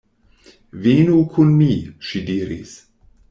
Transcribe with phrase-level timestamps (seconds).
[0.85, 1.69] Venu kun mi,
[2.09, 2.73] ŝi diris.